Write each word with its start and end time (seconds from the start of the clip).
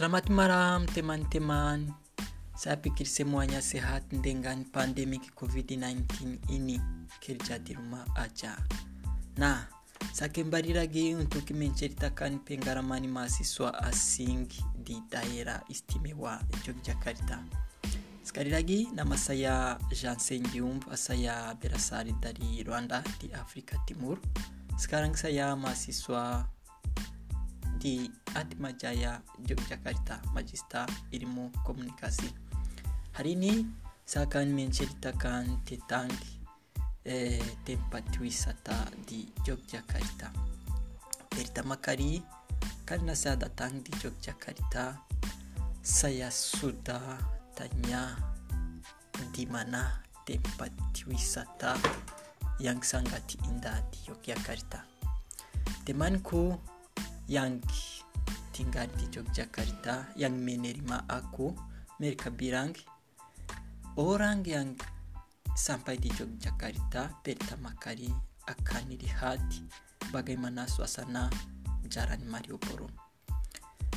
Selamat 0.00 0.32
malam 0.32 0.88
teman-teman. 0.88 1.92
Saya 2.56 2.80
pikir 2.80 3.04
semuanya 3.04 3.60
sehat 3.60 4.08
dengan 4.08 4.64
pandemi 4.64 5.20
COVID-19 5.36 6.40
ini 6.48 6.80
kerja 7.20 7.60
di 7.60 7.76
rumah 7.76 8.08
aja. 8.16 8.56
Nah, 9.36 9.68
saya 10.16 10.32
kembali 10.32 10.80
lagi 10.80 11.12
untuk 11.12 11.44
menceritakan 11.52 12.40
pengalaman 12.48 13.12
mahasiswa 13.12 13.76
asing 13.92 14.48
di 14.72 15.04
daerah 15.12 15.60
istimewa 15.68 16.40
Yogyakarta. 16.64 17.44
Sekali 18.24 18.56
lagi, 18.56 18.88
nama 18.96 19.20
saya 19.20 19.76
Jansen 19.92 20.48
Diumb, 20.48 20.80
saya 20.96 21.52
berasal 21.60 22.08
dari 22.24 22.64
Rwanda 22.64 23.04
di 23.20 23.28
Afrika 23.36 23.76
Timur. 23.84 24.16
Sekarang 24.80 25.12
saya 25.12 25.52
mahasiswa 25.60 26.48
di 27.80 28.04
Atmajaya 28.36 29.24
Yogyakarta, 29.40 30.20
Magister 30.36 30.84
Ilmu 31.16 31.48
Komunikasi. 31.64 32.28
Hari 33.16 33.32
ini 33.32 33.64
saya 34.04 34.28
akan 34.28 34.52
menceritakan 34.52 35.64
tentang 35.64 36.12
eh, 37.08 37.40
tempat 37.64 38.04
wisata 38.20 38.84
di 39.08 39.24
Yogyakarta. 39.48 40.28
Pertama 41.32 41.80
kali 41.80 42.20
karena 42.84 43.16
saya 43.16 43.48
datang 43.48 43.80
di 43.80 43.96
Yogyakarta, 43.96 45.00
saya 45.80 46.28
sudah 46.28 47.16
tanya 47.56 48.12
di 49.32 49.48
mana 49.48 50.04
tempat 50.28 50.76
wisata 51.08 51.80
yang 52.60 52.84
sangat 52.84 53.40
indah 53.48 53.80
di 53.88 54.12
Yogyakarta. 54.12 54.84
Temanku 55.88 56.69
yang 57.30 57.62
tinggal 58.50 58.90
di 58.98 59.06
Yogyakarta 59.06 60.18
yang 60.18 60.34
menerima 60.34 61.06
aku 61.06 61.54
mereka 62.02 62.26
bilang 62.34 62.74
orang 63.94 64.42
yang 64.42 64.74
sampai 65.54 65.94
di 65.94 66.10
Yogyakarta 66.10 67.22
pertama 67.22 67.70
kali 67.78 68.10
akan 68.50 68.84
lihat 68.98 69.38
bagaimana 70.10 70.66
suasana 70.66 71.30
Jalan 71.86 72.26
Malioboro. 72.26 72.90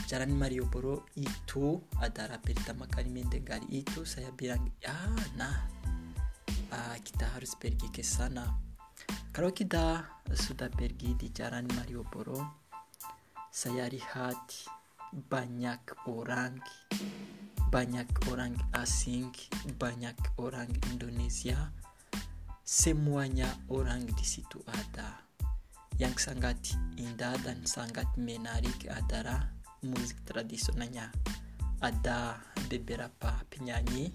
Jalan 0.06 0.38
Malioboro 0.38 1.10
itu 1.18 1.82
adalah 1.98 2.38
pertama 2.38 2.86
kali 2.86 3.10
mendengar 3.10 3.66
itu 3.74 4.06
saya 4.06 4.30
bilang 4.34 4.62
ya 4.78 4.94
nah 5.34 5.58
uh, 6.70 6.98
kita 7.02 7.34
harus 7.34 7.58
pergi 7.58 7.90
ke 7.90 8.06
sana. 8.06 8.46
Kalau 9.34 9.50
kita 9.50 10.06
sudah 10.30 10.70
pergi 10.70 11.18
di 11.18 11.34
Jalan 11.34 11.66
Malioboro, 11.74 12.63
saya 13.54 13.86
lihat 13.86 14.66
banyak 15.14 15.86
orang 16.10 16.58
banyak 17.70 18.10
orang 18.34 18.58
asing 18.74 19.30
banyak 19.78 20.18
orang 20.42 20.74
Indonesia. 20.90 21.70
Semuanya 22.66 23.54
orang 23.70 24.10
di 24.10 24.26
situ 24.26 24.58
ada. 24.66 25.22
Yang 26.02 26.34
sangat 26.34 26.58
indah 26.98 27.38
dan 27.46 27.62
sangat 27.70 28.10
menarik 28.18 28.90
adalah 28.90 29.54
musik 29.86 30.26
tradisionalnya. 30.26 31.14
Ada 31.78 32.42
beberapa 32.74 33.38
penyanyi 33.54 34.10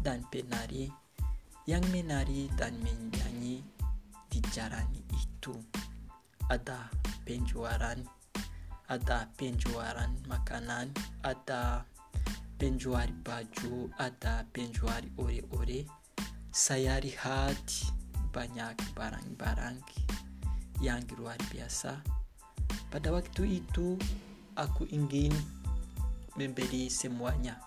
dan 0.00 0.24
penari 0.32 0.88
yang 1.68 1.84
menari 1.92 2.48
dan 2.56 2.72
menyanyi 2.80 3.60
di 4.32 4.40
jalan 4.48 4.88
itu. 5.12 5.52
Ada 6.48 6.88
penjualan 7.28 8.17
ada 8.88 9.28
penjualan 9.36 10.08
makanan, 10.24 10.96
ada 11.20 11.84
penjual 12.56 13.06
baju, 13.20 13.92
ada 14.00 14.48
penjual 14.50 15.04
ore-ore. 15.20 15.84
Saya 16.48 16.96
lihat 16.98 17.60
banyak 18.32 18.74
barang-barang 18.96 19.78
yang 20.80 21.04
luar 21.20 21.36
biasa. 21.52 22.00
Pada 22.88 23.12
waktu 23.12 23.60
itu 23.60 24.00
aku 24.56 24.88
ingin 24.88 25.36
membeli 26.40 26.88
semuanya. 26.88 27.60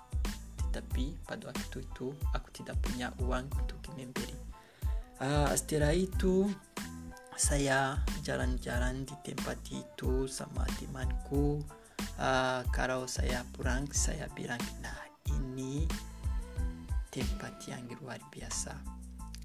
Tetapi 0.74 1.22
pada 1.30 1.54
waktu 1.54 1.86
itu 1.86 2.10
aku 2.34 2.50
tidak 2.50 2.82
punya 2.82 3.14
uang 3.22 3.46
untuk 3.62 3.80
membeli. 3.94 4.34
Uh, 5.22 5.54
setelah 5.54 5.94
itu 5.94 6.50
saya 7.36 8.00
jalan-jalan 8.24 9.08
di 9.08 9.16
tempat 9.24 9.58
itu 9.72 10.28
sama 10.28 10.68
temanku. 10.80 11.64
Uh, 12.18 12.66
kalau 12.74 13.06
saya 13.06 13.46
pulang 13.54 13.86
saya 13.94 14.26
bilang 14.34 14.62
nah 14.82 15.06
ini 15.32 15.86
tempat 17.12 17.54
yang 17.68 17.84
luar 18.00 18.20
biasa. 18.32 18.76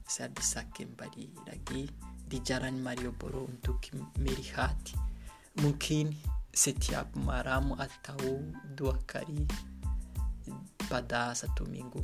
Saya 0.06 0.30
bisa 0.30 0.62
kembali 0.70 1.50
lagi 1.50 1.90
di 2.26 2.38
jalan 2.42 2.78
Malioboro 2.78 3.50
untuk 3.50 3.82
melihat. 4.22 4.76
Mungkin 5.58 6.14
setiap 6.54 7.10
malam 7.18 7.74
atau 7.76 8.40
dua 8.72 8.96
kali 9.04 9.44
pada 10.86 11.34
satu 11.34 11.66
minggu. 11.66 12.00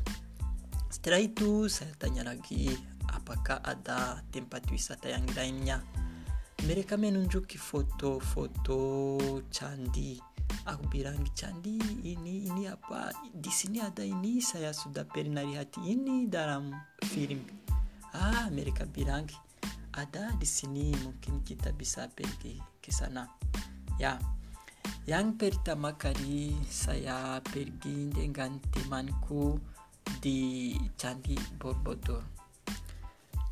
Setelah 0.92 1.24
itu 1.24 1.70
saya 1.72 1.94
tanya 1.96 2.28
lagi 2.28 2.74
apakah 3.10 3.58
ada 3.66 4.22
tempat 4.30 4.62
wisata 4.70 5.10
yang 5.10 5.26
lainnya? 5.34 5.82
Mereka 6.62 6.94
menunjuki 6.94 7.58
foto-foto 7.58 8.78
candi. 9.50 10.14
Aku 10.70 10.86
bilang 10.86 11.18
candi 11.34 11.74
ini 12.06 12.46
ini 12.46 12.70
apa? 12.70 13.10
Di 13.34 13.50
sini 13.50 13.82
ada 13.82 14.06
ini 14.06 14.38
saya 14.38 14.70
sudah 14.70 15.02
pernah 15.02 15.42
lihat 15.42 15.74
ini 15.82 16.30
dalam 16.30 16.70
film. 17.02 17.42
Ah 18.14 18.46
mereka 18.52 18.86
bilang 18.86 19.26
ada 19.98 20.30
di 20.38 20.46
sini 20.46 20.94
mungkin 21.02 21.42
kita 21.42 21.74
bisa 21.74 22.06
pergi 22.06 22.62
ke 22.78 22.94
sana. 22.94 23.26
Ya 23.98 24.22
yang 25.02 25.34
pertama 25.34 25.98
kali 25.98 26.54
saya 26.70 27.42
pergi 27.42 28.06
dengan 28.14 28.62
temanku 28.70 29.58
di 30.22 30.78
Candi 30.94 31.34
Borobudur 31.58 32.41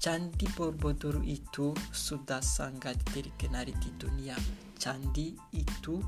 Candi 0.00 0.48
Borobudur 0.56 1.20
itu 1.28 1.76
sudah 1.92 2.40
sangat 2.40 2.96
terkenal 3.12 3.68
di 3.68 3.90
dunia. 4.00 4.32
Candi 4.80 5.36
itu 5.52 6.00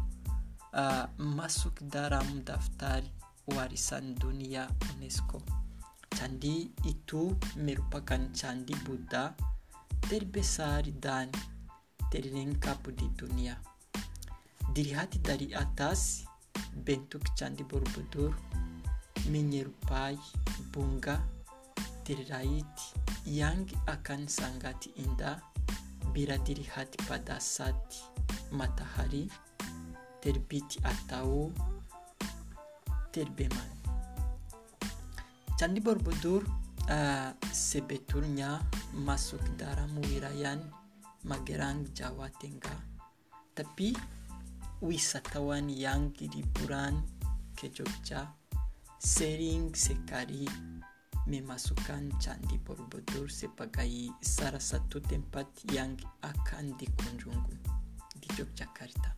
uh, 0.73 1.05
masuk 1.21 1.77
dalam 1.93 2.41
daftar 2.41 3.05
warisan 3.53 4.17
dunia 4.17 4.65
UNESCO. 4.97 5.45
Candi 6.09 6.73
itu 6.89 7.37
merupakan 7.61 8.33
candi 8.33 8.73
Buddha 8.81 9.37
terbesar 10.09 10.89
dan 10.97 11.29
terlengkap 12.09 12.81
di 12.97 13.13
dunia. 13.13 13.61
Dilihat 14.73 15.21
dari 15.21 15.53
atas, 15.53 16.25
bentuk 16.81 17.29
candi 17.37 17.61
Borobudur 17.61 18.33
menyerupai 19.29 20.17
bunga 20.73 21.21
terkait 22.09 22.65
yang 23.27 23.67
akan 23.87 24.27
sangat 24.27 24.91
indah 24.99 25.39
bila 26.11 26.37
dilihat 26.43 26.93
pada 27.09 27.39
saat 27.39 27.79
matahari 28.53 29.31
terbit 30.21 30.79
atau 30.85 31.51
terbenam. 33.11 33.71
Candi 35.57 35.79
Borobudur 35.79 36.43
uh, 36.91 37.31
sebetulnya 37.55 38.59
masuk 38.99 39.41
dalam 39.55 39.95
wilayah 40.11 40.59
Magelang, 41.23 41.87
Jawa 41.95 42.27
Tengah. 42.35 42.81
Tapi 43.55 43.95
wisatawan 44.83 45.71
yang 45.71 46.11
liburan 46.19 46.99
ke 47.55 47.71
Jogja 47.71 48.27
sering 48.99 49.71
sekali 49.71 50.72
memasukkan 51.27 52.19
Candi 52.19 52.59
Borobudur 52.59 53.31
sebagai 53.31 54.11
salah 54.19 54.63
satu 54.63 54.99
tempat 54.99 55.47
yang 55.71 55.95
akan 56.23 56.75
dikunjungi 56.75 57.57
di 58.19 58.29
Yogyakarta. 58.39 59.15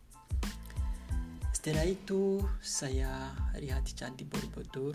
Setelah 1.49 1.85
itu 1.89 2.45
saya 2.61 3.33
lihat 3.57 3.89
Candi 3.97 4.21
Borobudur 4.21 4.93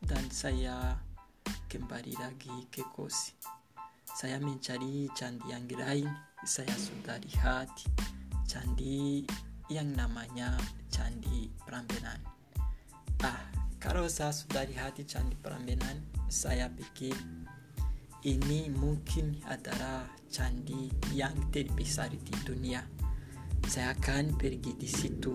dan 0.00 0.24
saya 0.32 0.96
kembali 1.68 2.14
lagi 2.16 2.68
ke 2.72 2.80
kos. 2.94 3.36
Saya 4.16 4.40
mencari 4.40 5.12
candi 5.12 5.52
yang 5.52 5.68
lain. 5.68 6.08
Saya 6.40 6.72
sudah 6.72 7.20
lihat 7.20 7.68
candi 8.48 9.26
yang 9.68 9.92
namanya 9.98 10.54
Candi 10.88 11.50
Prambanan. 11.66 12.22
Ah, 13.20 13.40
kalau 13.82 14.06
saya 14.06 14.30
sudah 14.30 14.62
lihat 14.64 14.96
Candi 15.04 15.34
Prambanan, 15.42 16.00
saya 16.26 16.66
pikir 16.70 17.14
ini 18.26 18.66
mungkin 18.74 19.38
adalah 19.46 20.10
candi 20.26 20.90
yang 21.14 21.34
terbesar 21.54 22.10
di 22.10 22.34
dunia. 22.42 22.82
Saya 23.66 23.94
akan 23.94 24.34
pergi 24.34 24.74
di 24.74 24.88
situ. 24.90 25.34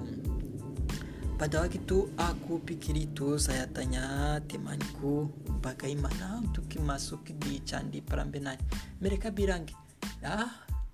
pada 1.42 1.66
waktu 1.66 1.82
itu 1.82 2.06
aku 2.22 2.62
pikir 2.62 3.02
itu 3.02 3.34
saya 3.42 3.66
tanya 3.66 4.38
temanku 4.46 5.26
bagaimana 5.58 6.38
untuk 6.38 6.70
masuk 6.86 7.34
di 7.42 7.58
candi 7.66 7.98
Prambanan 7.98 8.62
mereka 9.02 9.34
bilang 9.34 9.66
ya 10.22 10.46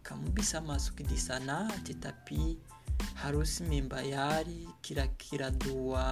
kamu 0.07 0.31
bisa 0.31 0.63
masuk 0.63 1.03
di 1.03 1.19
sana 1.19 1.67
tetapi 1.83 2.55
harus 3.27 3.59
membayar 3.59 4.47
kira-kira 4.79 5.51
dua 5.51 6.07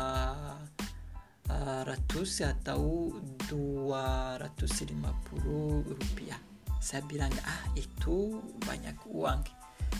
uh, 1.49 1.81
ratus 1.85 2.45
atau 2.45 3.13
dua 3.49 4.35
ratus 4.39 4.85
lima 4.87 5.11
puluh 5.27 5.85
rupiah. 5.85 6.39
Saya 6.81 7.01
bilang 7.05 7.33
ah 7.45 7.63
itu 7.73 8.39
banyak 8.61 8.97
uang. 9.09 9.41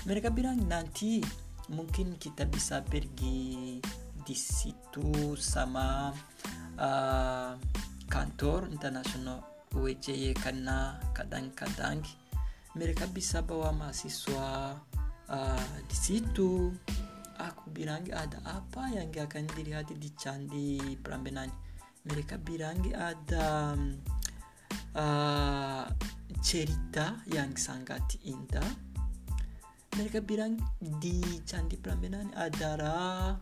Mereka 0.06 0.30
bilang 0.30 0.62
nanti 0.70 1.22
mungkin 1.74 2.18
kita 2.22 2.46
bisa 2.46 2.86
pergi 2.86 3.82
di 4.26 4.38
situ 4.38 5.34
sama 5.38 6.14
uh, 6.78 7.52
kantor 8.06 8.70
internasional 8.70 9.42
WJY 9.74 10.38
karena 10.38 10.98
kadang-kadang 11.14 12.06
mereka 12.78 13.10
bisa 13.10 13.42
bawa 13.42 13.74
mahasiswa 13.74 14.78
uh, 15.30 15.68
di 15.90 15.98
situ 15.98 16.70
aku 17.66 17.82
bilang 17.82 18.06
ada 18.14 18.38
apa 18.46 18.94
yang 18.94 19.10
akan 19.10 19.50
dilihat 19.58 19.90
di 19.90 20.14
candi 20.14 20.78
Prambanan 21.02 21.50
mereka 22.06 22.38
bilang 22.38 22.78
ada 22.94 23.74
uh, 24.94 25.90
cerita 26.46 27.26
yang 27.26 27.58
sangat 27.58 28.22
indah. 28.22 28.70
Mereka 29.98 30.22
bilang 30.22 30.62
di 30.78 31.42
candi 31.42 31.74
Prambanan 31.82 32.30
adalah 32.38 33.34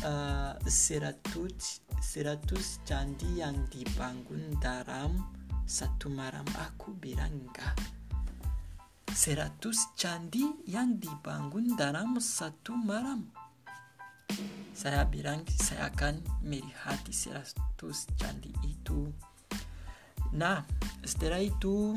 uh, 0.00 0.56
seratus 0.64 1.84
seratus 2.00 2.80
candi 2.88 3.44
yang 3.44 3.68
dibangun 3.68 4.56
dalam 4.56 5.20
satu 5.68 6.08
malam. 6.08 6.48
Aku 6.72 6.96
bilang 6.96 7.44
enggak. 7.44 7.76
Seratus 9.12 9.92
candi 10.00 10.64
yang 10.64 10.96
dibangun 10.96 11.76
dalam 11.76 12.16
satu 12.16 12.72
malam. 12.72 13.45
Saya 14.76 15.08
bilang 15.08 15.40
saya 15.48 15.88
akan 15.88 16.20
melihat 16.44 17.00
seratus 17.08 18.12
candi 18.20 18.52
itu. 18.60 19.08
Nah, 20.36 20.60
setelah 21.00 21.40
itu 21.40 21.96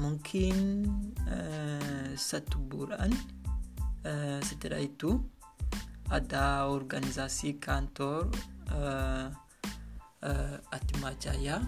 mungkin 0.00 0.88
uh, 1.28 2.08
satu 2.16 2.56
bulan 2.56 3.12
uh, 4.08 4.40
setelah 4.40 4.80
itu 4.80 5.20
ada 6.08 6.72
organisasi 6.72 7.60
kantor 7.60 8.32
uh, 8.72 9.28
uh, 10.24 10.56
Atmajaya 10.72 11.60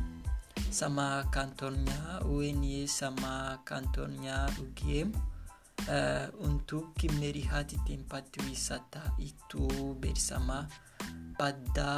sama 0.73 1.29
kantornya 1.29 2.25
UNY 2.25 2.89
sama 2.89 3.61
kantornya 3.69 4.49
UGM 4.65 5.36
uh, 5.89 6.27
untuk 6.41 6.97
melihat 7.21 7.69
tempat 7.85 8.29
wisata 8.49 9.15
itu 9.21 9.69
bersama 10.01 10.65
pada 11.37 11.95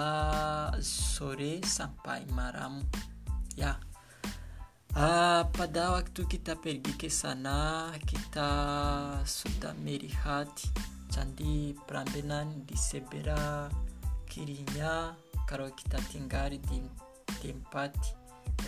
sore 0.83 1.63
sampai 1.63 2.27
malam 2.35 2.83
ya. 3.55 3.79
Uh, 4.99 5.47
pada 5.55 5.95
waktu 5.95 6.27
kita 6.27 6.59
pergi 6.59 6.97
ke 6.99 7.07
sana 7.07 7.93
kita 8.03 8.51
sudah 9.23 9.77
melihat 9.79 10.49
candi 11.13 11.77
Prambanan 11.87 12.67
di 12.67 12.75
sebelah 12.75 13.71
kirinya 14.27 15.13
kalau 15.49 15.71
kita 15.73 15.97
tinggal 16.13 16.51
di 16.53 16.85
tempat 17.41 17.95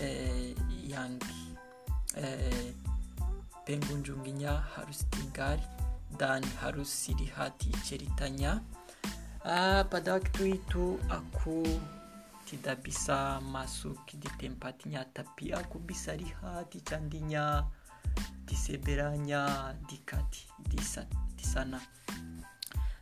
eh, 0.01 0.57
yang 0.87 1.21
eh, 2.17 2.73
pengunjungnya 3.71 4.67
harus 4.75 5.07
tinggal 5.15 5.55
dan 6.19 6.43
harus 6.59 6.91
dilihat 7.07 7.55
ceritanya. 7.87 8.59
Ah, 9.47 9.87
pada 9.87 10.19
waktu 10.19 10.59
itu 10.59 10.99
aku 11.07 11.63
tidak 12.51 12.83
bisa 12.83 13.39
masuk 13.39 13.95
di 14.11 14.27
tempatnya 14.43 15.07
tapi 15.15 15.55
aku 15.55 15.79
bisa 15.79 16.19
lihat 16.19 16.67
di 16.75 16.83
candinya 16.83 17.63
di 18.43 18.59
sebelahnya 18.59 19.71
dekat 19.87 20.27
di, 20.67 20.75
di 21.39 21.45
sana. 21.47 21.79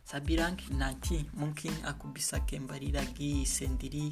Saya 0.05 0.21
bilang 0.21 0.53
nanti 0.77 1.25
mungkin 1.33 1.73
aku 1.81 2.13
bisa 2.13 2.45
kembali 2.45 2.93
lagi 2.93 3.41
sendiri 3.41 4.05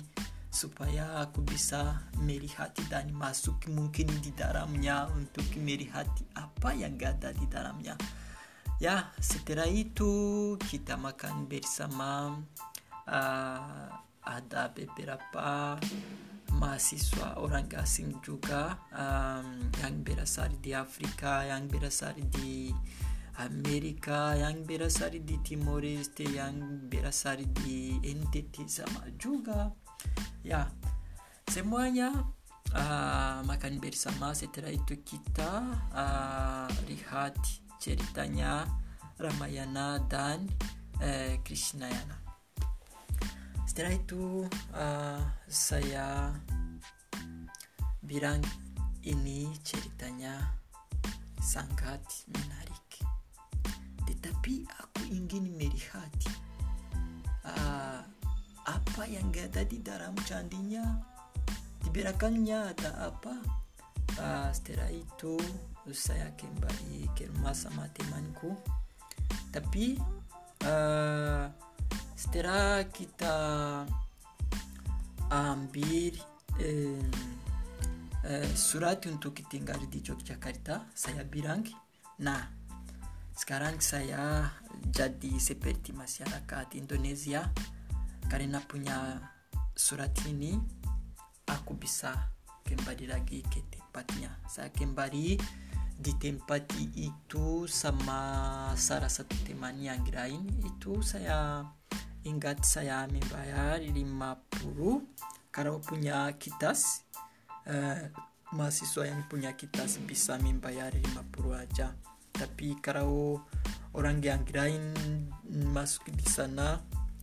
supaya 0.58 1.22
aku 1.22 1.46
bisa 1.46 2.02
melihat 2.18 2.74
dan 2.90 3.14
masuk 3.14 3.62
mungkin 3.70 4.10
di 4.26 4.34
dalamnya 4.34 5.06
untuk 5.14 5.46
melihat 5.62 6.10
apa 6.34 6.74
yang 6.74 6.98
ada 6.98 7.30
di 7.30 7.46
dalamnya. 7.46 7.94
Ya 8.82 9.14
setelah 9.22 9.70
itu 9.70 10.58
kita 10.66 10.98
makan 10.98 11.46
bersama. 11.46 12.42
Uh, 13.08 13.88
ada 14.28 14.68
beberapa 14.76 15.80
mahasiswa 16.60 17.40
orang 17.40 17.72
asing 17.80 18.20
juga 18.20 18.76
um, 18.92 19.72
yang 19.80 20.04
berasal 20.04 20.52
di 20.60 20.76
Afrika 20.76 21.48
yang 21.48 21.72
berasal 21.72 22.16
di 22.18 22.74
Amerika 23.38 24.34
yang 24.36 24.66
berasal 24.66 25.14
di 25.14 25.38
Timor 25.46 25.86
Leste 25.86 26.26
yang 26.28 26.90
berasal 26.90 27.46
di 27.64 28.02
NTT 28.02 28.66
sama 28.68 29.06
juga 29.16 29.72
ya. 30.44 30.70
Semuanya 31.48 32.12
uh, 32.76 33.40
makan 33.48 33.80
bersama 33.80 34.36
setelah 34.36 34.72
itu 34.72 35.00
kita 35.02 35.64
uh, 35.96 36.68
lihat 36.92 37.38
ceritanya 37.80 38.68
Ramayana 39.18 40.02
dan 40.12 40.46
uh, 41.02 41.34
Krishnayana. 41.42 42.20
Setelah 43.66 43.94
itu 43.94 44.46
uh, 44.74 45.22
saya 45.46 46.34
bilang 48.02 48.42
ini 49.06 49.48
ceritanya 49.62 50.58
sangat 51.38 52.02
menarik. 52.34 52.90
Tetapi 54.08 54.66
aku 54.66 55.02
ingin 55.08 55.54
melihat 55.56 56.12
uh, 57.46 58.02
apa 58.68 59.08
yang 59.08 59.32
ada 59.32 59.64
di 59.64 59.80
dalam 59.80 60.14
candinya? 60.28 60.84
Di 61.80 61.88
belakangnya 61.90 62.76
ada 62.76 63.12
apa? 63.12 63.36
Uh, 64.18 64.50
setelah 64.52 64.90
itu 64.92 65.38
saya 65.94 66.28
kembali 66.36 67.08
ke 67.16 67.30
rumah 67.32 67.56
sama 67.56 67.88
temanku 67.96 68.52
tapi 69.56 69.96
uh, 70.68 71.48
setelah 72.18 72.84
kita 72.92 73.38
ambil 75.32 76.14
uh, 76.60 77.04
surat 78.58 79.00
untuk 79.08 79.40
tinggal 79.48 79.80
di 79.88 80.04
Yogyakarta 80.04 80.92
saya 80.92 81.24
bilang 81.24 81.64
nah 82.20 82.52
sekarang 83.38 83.78
saya 83.80 84.50
jadi 84.90 85.38
seperti 85.38 85.94
masyarakat 85.94 86.68
Indonesia 86.76 87.48
karena 88.28 88.60
punya 88.64 89.24
surat 89.72 90.12
ini 90.28 90.60
aku 91.48 91.80
bisa 91.80 92.12
kembali 92.68 93.08
lagi 93.08 93.40
ke 93.48 93.64
tempatnya. 93.72 94.36
Saya 94.52 94.68
kembali 94.72 95.40
di 95.98 96.14
tempat 96.20 96.68
itu 96.94 97.66
sama 97.66 98.20
salah 98.76 99.10
satu 99.10 99.34
teman 99.48 99.80
yang 99.80 100.04
lain. 100.12 100.44
Itu 100.62 101.00
saya 101.00 101.64
ingat 102.28 102.68
saya 102.68 103.08
membayar 103.08 103.80
50 103.80 103.96
kalau 105.50 105.80
punya 105.80 106.28
kitas 106.36 107.08
uh, 107.66 108.12
mahasiswa 108.52 109.08
yang 109.08 109.24
punya 109.32 109.56
kitas 109.56 109.98
bisa 110.04 110.36
membayar 110.38 110.92
50 110.92 111.64
aja. 111.64 111.96
Tapi 112.36 112.78
kalau 112.84 113.42
orang 113.98 114.22
yang 114.22 114.44
lain 114.54 114.94
masuk 115.74 116.12
di 116.14 116.28
sana 116.28 116.78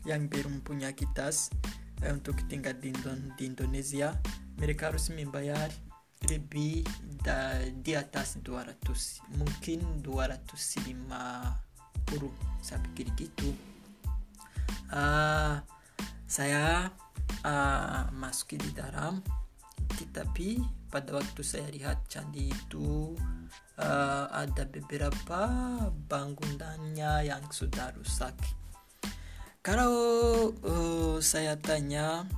yang 0.05 0.29
belum 0.29 0.61
punya 0.61 0.93
kitas 0.93 1.51
eh, 2.05 2.13
untuk 2.13 2.37
tinggal 2.49 2.77
di, 2.77 2.93
di 3.37 3.45
Indonesia 3.49 4.15
mereka 4.61 4.93
harus 4.93 5.11
membayar 5.11 5.69
lebih 6.25 6.85
da, 7.21 7.61
di 7.85 7.93
atas 7.93 8.41
200 8.41 9.37
mungkin 9.37 9.81
250 10.01 11.05
saya 12.65 12.81
pikir 12.91 13.13
gitu. 13.19 13.53
Uh, 14.89 15.61
saya 16.25 16.89
uh, 17.45 18.09
masuk 18.15 18.57
di 18.57 18.71
dalam 18.73 19.21
tetapi 19.95 20.59
pada 20.89 21.19
waktu 21.19 21.43
saya 21.43 21.67
lihat 21.71 22.07
candi 22.07 22.51
itu 22.51 23.15
uh, 23.79 24.27
ada 24.31 24.65
beberapa 24.71 25.41
bangunannya 26.09 27.29
yang 27.29 27.45
sudah 27.51 27.91
rusak 27.95 28.35
kalau 29.65 29.97
uh, 30.61 31.17
saya 31.25 31.57
tanya 31.57 32.29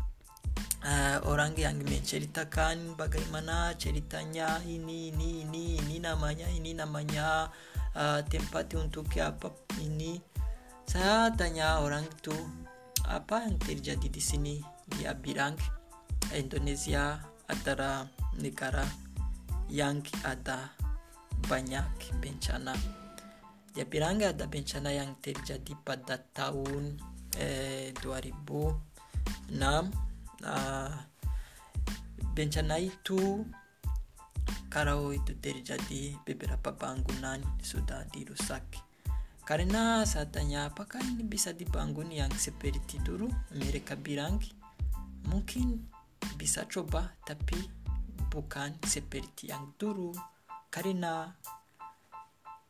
uh, 0.87 1.19
orang 1.27 1.59
yang 1.59 1.75
menceritakan 1.83 2.95
bagaimana 2.95 3.75
ceritanya 3.75 4.63
ini 4.63 5.11
ini 5.11 5.43
ini 5.43 5.75
ini 5.83 5.97
namanya 5.99 6.47
ini 6.55 6.71
namanya 6.79 7.51
uh, 7.99 8.23
tempat 8.31 8.71
untuk 8.79 9.11
apa 9.19 9.51
ini. 9.83 10.23
Saya 10.87 11.35
tanya 11.35 11.83
orang 11.83 12.07
itu 12.07 12.39
apa 13.11 13.43
yang 13.43 13.59
terjadi 13.59 14.07
di 14.07 14.23
sini? 14.23 14.55
Dia 14.87 15.19
bilang 15.19 15.59
Indonesia 16.31 17.19
adalah 17.51 18.07
negara 18.39 18.87
yang 19.67 19.99
ada 20.23 20.71
banyak 21.51 21.91
bencana 22.23 22.79
dia 23.77 23.85
bilang 23.85 24.25
ada 24.25 24.49
bencana 24.49 24.89
yang 24.89 25.21
terjadi 25.21 25.77
pada 25.85 26.17
tahun 26.17 26.97
eh, 27.37 27.93
2006 28.01 29.53
uh, 29.53 30.93
bencana 32.33 32.81
itu 32.81 33.45
kalau 34.73 35.13
itu 35.13 35.37
terjadi 35.41 36.17
beberapa 36.25 36.73
bangunan 36.73 37.41
sudah 37.61 38.09
dirusak. 38.13 38.65
Karena 39.45 40.03
saya 40.09 40.25
tanya 40.27 40.73
apakah 40.73 41.05
ini 41.05 41.23
bisa 41.23 41.53
dibangun 41.53 42.09
yang 42.11 42.33
seperti 42.33 42.99
dulu? 43.05 43.29
Mereka 43.55 44.01
bilang 44.01 44.41
mungkin 45.29 45.85
bisa 46.41 46.65
coba 46.65 47.13
tapi 47.29 47.57
bukan 48.33 48.77
seperti 48.85 49.53
yang 49.53 49.73
dulu. 49.77 50.13
Karena 50.69 51.31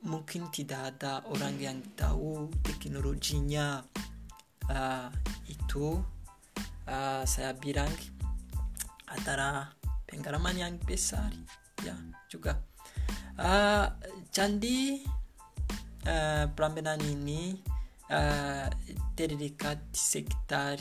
mungkin 0.04 0.52
tidak 0.52 0.96
ada 0.96 1.24
orang 1.32 1.56
yang 1.56 1.78
tahu 1.96 2.52
teknologinya. 2.60 3.80
Uh, 4.66 5.06
itu 5.46 6.02
uh, 6.90 7.22
saya 7.22 7.54
bilang 7.54 7.88
adalah 9.06 9.70
pengalaman 10.04 10.58
yang 10.58 10.74
besar 10.82 11.30
ya 11.86 11.94
juga. 12.26 12.58
Uh, 13.36 13.86
candi 14.34 15.04
uh, 16.08 16.50
Prambanan 16.50 16.98
ini 17.04 17.54
uh, 18.10 18.66
terdekat 19.14 19.78
sekitar 19.94 20.80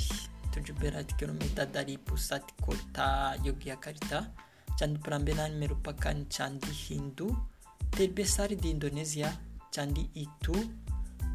17 0.56 1.20
km 1.20 1.68
dari 1.68 2.00
pusat 2.02 2.42
kota 2.58 3.38
Yogyakarta. 3.44 4.34
Candi 4.76 5.00
Prambanan 5.00 5.56
merupakan 5.56 6.16
candi 6.28 6.74
Hindu 6.74 7.55
terbesar 7.96 8.52
di 8.52 8.76
Indonesia 8.76 9.32
candi 9.72 10.04
itu 10.20 10.52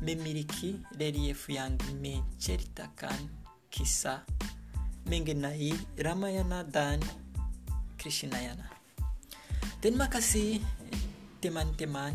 memiliki 0.04 0.76
relief 1.00 1.48
yang 1.48 1.80
menceritakan 1.96 3.16
kisah 3.72 4.20
mengenai 5.08 5.72
Ramayana 5.96 6.60
dan 6.60 7.00
Krishnayana. 7.96 8.68
Terima 9.80 10.12
kasih 10.12 10.60
teman-teman. 11.40 12.12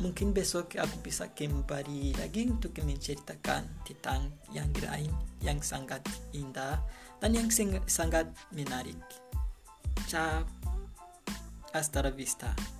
Mungkin 0.00 0.32
besok 0.32 0.78
aku 0.78 1.02
bisa 1.04 1.28
kembali 1.34 2.16
lagi 2.16 2.46
untuk 2.46 2.78
menceritakan 2.80 3.84
tentang 3.84 4.32
yang 4.54 4.70
lain 4.80 5.12
yang 5.42 5.58
sangat 5.60 6.00
indah 6.32 6.78
dan 7.18 7.36
yang 7.36 7.50
sangat 7.84 8.30
menarik. 8.54 8.96
Ciao. 10.06 10.46
Hasta 11.74 12.02
la 12.02 12.10
vista. 12.10 12.79